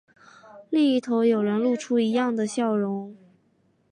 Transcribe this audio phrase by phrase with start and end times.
[0.71, 3.15] 另一头有人露出一样的笑容